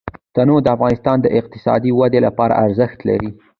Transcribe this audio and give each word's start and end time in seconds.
تنوع 0.35 0.59
د 0.63 0.67
افغانستان 0.75 1.17
د 1.21 1.25
اقتصادي 1.39 1.91
ودې 1.99 2.19
لپاره 2.27 2.53
ارزښت 2.65 2.99
لري. 3.09 3.29